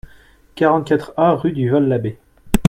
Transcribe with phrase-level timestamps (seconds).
[0.55, 2.17] quarante-quatre A rue du Val l'Abbé